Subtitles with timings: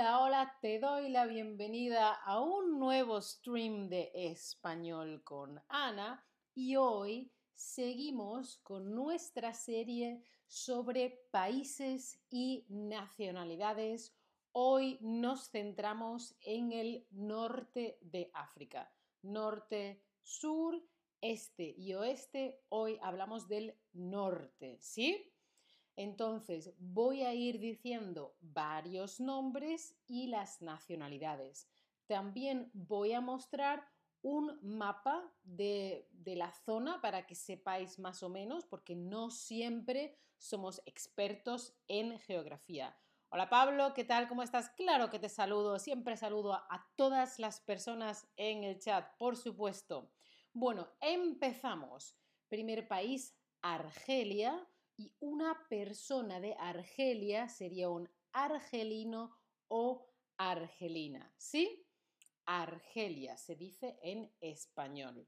[0.00, 6.76] Hola, hola, te doy la bienvenida a un nuevo stream de español con Ana y
[6.76, 14.16] hoy seguimos con nuestra serie sobre países y nacionalidades.
[14.52, 20.82] Hoy nos centramos en el norte de África, norte, sur,
[21.20, 22.64] este y oeste.
[22.70, 25.30] Hoy hablamos del norte, ¿sí?
[26.00, 31.68] Entonces, voy a ir diciendo varios nombres y las nacionalidades.
[32.06, 33.86] También voy a mostrar
[34.22, 40.80] un mapa de, la zona para que sepáis más o menos, porque no siempre somos
[40.86, 42.96] expertos en geografía.
[43.28, 44.26] Hola Pablo, ¿qué tal?
[44.26, 44.70] ¿Cómo estás?
[44.70, 50.10] Claro que te saludo, siempre saludo a todas las personas en el chat, por supuesto.
[50.54, 52.16] Bueno, empezamos.
[52.48, 54.66] Primer país, Argelia
[55.00, 59.34] y una persona de Argelia sería un argelino
[59.68, 60.06] o
[60.36, 61.32] argelina.
[61.38, 61.86] ¿Sí?
[62.44, 65.26] Argelia se dice en español.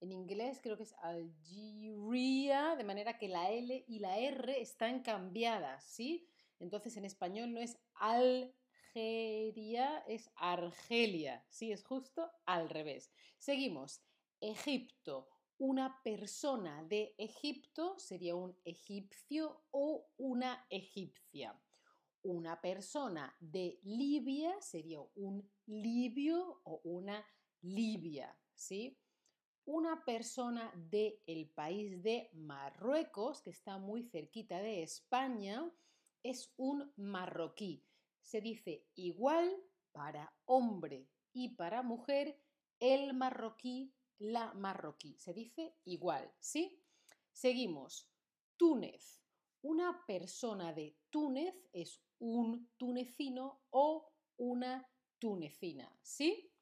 [0.00, 5.02] En inglés creo que es Algeria, de manera que la L y la R están
[5.02, 6.26] cambiadas, ¿sí?
[6.58, 8.54] Entonces en español no es Algeria,
[10.08, 11.70] es Argelia, ¿sí?
[11.70, 13.12] Es justo al revés.
[13.38, 14.02] Seguimos.
[14.40, 21.60] Egipto, una persona de Egipto sería un egipcio o una egipcia.
[22.22, 27.24] Una persona de Libia sería un libio o una
[27.62, 28.98] libia, ¿sí?
[29.64, 35.70] Una persona del el país de Marruecos, que está muy cerquita de España,
[36.22, 37.84] es un marroquí.
[38.22, 39.54] Se dice igual
[39.92, 42.40] para hombre y para mujer,
[42.80, 45.16] el marroquí la marroquí.
[45.18, 46.82] Se dice igual, ¿sí?
[47.32, 48.10] Seguimos.
[48.56, 49.22] Túnez.
[49.62, 56.52] Una persona de Túnez es un tunecino o una tunecina, ¿sí?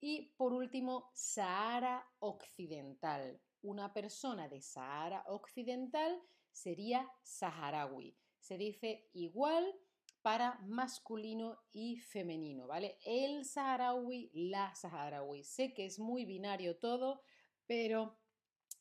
[0.00, 3.40] Y por último, Sahara Occidental.
[3.62, 8.16] Una persona de Sahara Occidental sería saharaui.
[8.38, 9.74] Se dice igual
[10.22, 12.98] para masculino y femenino, ¿vale?
[13.04, 15.44] El saharaui, la saharaui.
[15.44, 17.22] Sé que es muy binario todo,
[17.66, 18.18] pero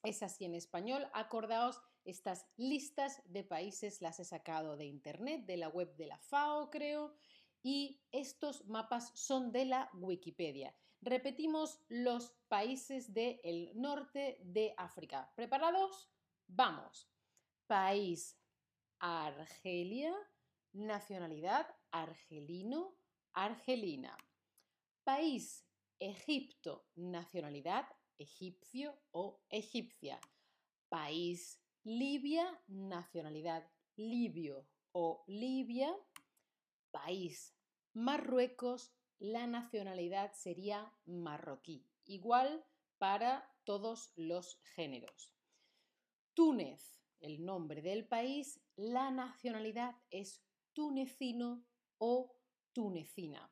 [0.03, 1.07] es así en español.
[1.13, 6.19] Acordaos, estas listas de países las he sacado de internet, de la web de la
[6.19, 7.13] FAO, creo,
[7.61, 10.75] y estos mapas son de la Wikipedia.
[11.01, 15.31] Repetimos los países del norte de África.
[15.35, 16.09] ¿Preparados?
[16.47, 17.09] Vamos.
[17.67, 18.37] País
[18.99, 20.13] Argelia,
[20.73, 22.95] Nacionalidad argelino,
[23.33, 24.15] argelina.
[25.03, 25.65] País
[25.99, 26.85] Egipto.
[26.95, 27.87] Nacionalidad
[28.19, 30.19] egipcio o egipcia.
[30.89, 32.61] País Libia.
[32.67, 35.95] Nacionalidad libio o libia.
[36.91, 37.55] País
[37.93, 38.93] Marruecos.
[39.17, 41.89] La nacionalidad sería marroquí.
[42.05, 42.63] Igual
[42.99, 45.33] para todos los géneros.
[46.35, 51.65] Túnez, el nombre del país, la nacionalidad es tunecino
[51.97, 52.35] o
[52.73, 53.51] tunecina.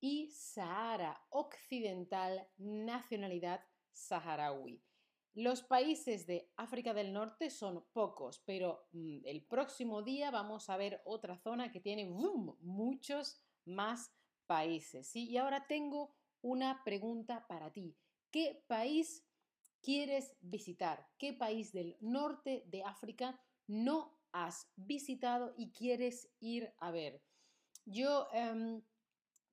[0.00, 4.82] Y Sahara Occidental, nacionalidad saharaui.
[5.34, 10.76] Los países de África del Norte son pocos, pero mm, el próximo día vamos a
[10.78, 14.10] ver otra zona que tiene muchos más
[14.46, 15.14] países.
[15.14, 17.96] Y ahora tengo una pregunta para ti.
[18.30, 19.26] ¿Qué país
[19.82, 21.06] quieres visitar?
[21.18, 27.22] ¿Qué país del norte de África no has visitado y quieres ir a ver.
[27.86, 28.82] Yo em,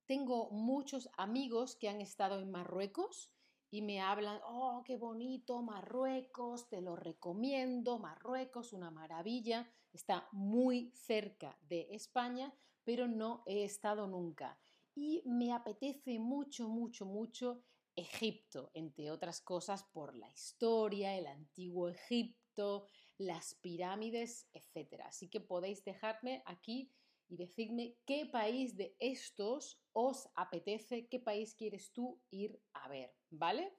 [0.04, 3.32] tengo muchos amigos que han estado en Marruecos
[3.70, 10.92] y me hablan, oh, qué bonito Marruecos, te lo recomiendo, Marruecos, una maravilla, está muy
[10.94, 14.58] cerca de España, pero no he estado nunca.
[14.94, 17.64] Y me apetece mucho, mucho, mucho
[17.96, 22.86] Egipto, entre otras cosas por la historia, el antiguo Egipto,
[23.18, 25.02] las pirámides, etc.
[25.04, 26.90] Así que podéis dejarme aquí
[27.28, 33.14] y decirme qué país de estos os apetece, qué país quieres tú ir a ver,
[33.30, 33.72] ¿vale?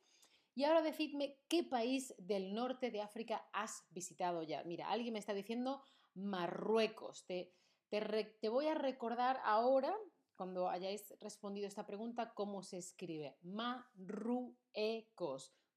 [0.55, 4.63] Y ahora decidme qué país del norte de África has visitado ya.
[4.63, 5.83] Mira, alguien me está diciendo
[6.13, 7.25] Marruecos.
[7.25, 7.53] Te,
[7.89, 9.93] te, voy a recordar ahora,
[10.37, 13.37] cuando hayáis respondido esta pregunta, cómo se escribe.
[13.41, 14.53] Marruecos,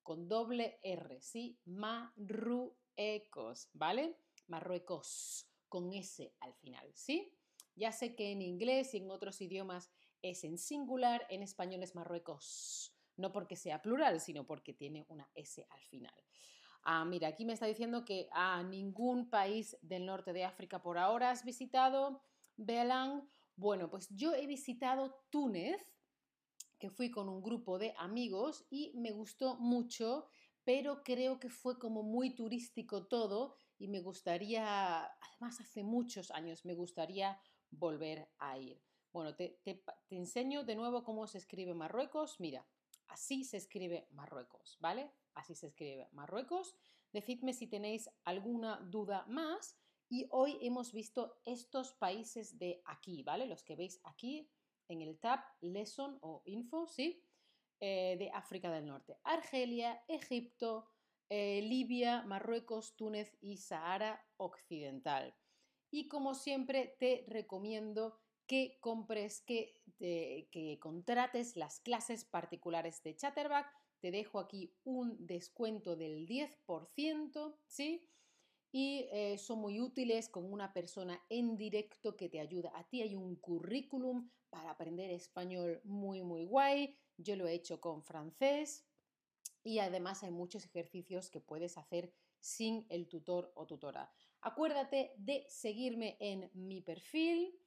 [0.04, 1.58] con doble R, ¿sí?
[1.64, 4.18] Marruecos ecos, ¿vale?
[4.48, 7.32] Marruecos, con S al final, ¿sí?
[7.74, 9.90] Ya sé que en inglés y en otros idiomas
[10.20, 12.94] es en singular, en español es Marruecos.
[13.16, 16.14] No porque sea plural, sino porque tiene una S al final.
[16.82, 20.98] Ah, mira, aquí me está diciendo que a ningún país del norte de África por
[20.98, 22.22] ahora has visitado.
[22.56, 25.94] Belan, Bueno, pues yo he visitado Túnez,
[26.78, 30.28] que fui con un grupo de amigos y me gustó mucho,
[30.68, 36.66] pero creo que fue como muy turístico todo y me gustaría, además hace muchos años,
[36.66, 38.78] me gustaría volver a ir.
[39.10, 39.58] Bueno, te,
[40.10, 42.38] enseño de nuevo cómo se escribe Marruecos.
[42.38, 42.66] Mira,
[43.06, 45.10] así se escribe Marruecos, ¿vale?
[45.32, 46.76] Así se escribe Marruecos.
[47.14, 49.78] Decidme si tenéis alguna duda más.
[50.10, 53.46] Y hoy hemos visto estos países de aquí, ¿vale?
[53.46, 54.50] Los que veis aquí
[54.88, 57.24] en el tab Lesson o Info, ¿sí?
[57.80, 59.18] Eh, de África del Norte.
[59.22, 60.88] Argelia, Egipto,
[61.28, 65.32] eh, Libia, Marruecos, Túnez y Sahara Occidental.
[65.88, 73.72] Y como siempre te recomiendo que compres, que, que contrates las clases particulares de Chatterback.
[74.00, 78.08] Te dejo aquí un descuento del 10%, ¿sí?
[78.72, 82.72] Y eh, son muy útiles con una persona en directo que te ayuda.
[82.74, 86.98] A ti hay un currículum para aprender español muy, muy guay.
[87.18, 88.86] Yo lo he hecho con francés
[89.62, 94.10] y además hay muchos ejercicios que puedes hacer sin el tutor o tutora.
[94.40, 97.60] Acuérdate de seguirme en mi perfil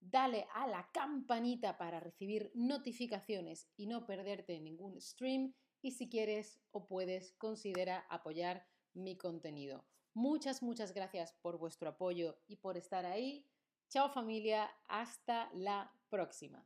[0.00, 6.60] dale a la campanita para recibir notificaciones y no perderte ningún stream y si quieres
[6.70, 9.84] o puedes considera apoyar mi contenido.
[10.14, 13.46] Muchas, muchas gracias por vuestro apoyo y por estar ahí.
[13.88, 16.64] Chao familia, hasta la próxima.